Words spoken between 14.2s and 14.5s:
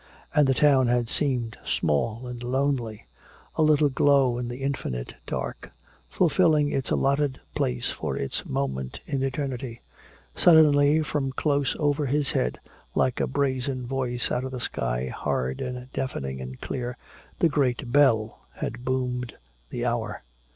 out of